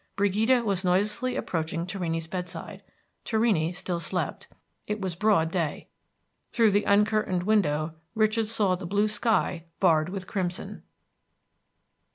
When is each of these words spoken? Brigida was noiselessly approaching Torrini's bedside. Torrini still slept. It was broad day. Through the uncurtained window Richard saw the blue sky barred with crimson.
Brigida 0.15 0.63
was 0.63 0.83
noiselessly 0.83 1.35
approaching 1.35 1.85
Torrini's 1.85 2.25
bedside. 2.25 2.81
Torrini 3.23 3.71
still 3.71 3.99
slept. 3.99 4.47
It 4.87 4.99
was 4.99 5.13
broad 5.15 5.51
day. 5.51 5.89
Through 6.51 6.71
the 6.71 6.85
uncurtained 6.87 7.43
window 7.43 7.93
Richard 8.15 8.47
saw 8.47 8.73
the 8.73 8.87
blue 8.87 9.07
sky 9.07 9.65
barred 9.79 10.09
with 10.09 10.25
crimson. 10.25 10.81